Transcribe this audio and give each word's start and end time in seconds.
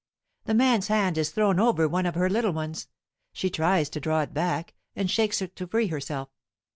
The 0.45 0.55
man's 0.55 0.87
hand 0.87 1.15
is 1.19 1.29
thrown 1.29 1.59
over 1.59 1.87
one 1.87 2.07
of 2.07 2.15
her 2.15 2.27
little 2.27 2.53
ones. 2.53 2.87
She 3.33 3.51
tries 3.51 3.87
to 3.91 3.99
draw 3.99 4.21
it 4.21 4.33
back, 4.33 4.73
and 4.95 5.11
shakes 5.11 5.43
it 5.43 5.55
to 5.57 5.67
free 5.67 5.85
herself. 5.89 6.29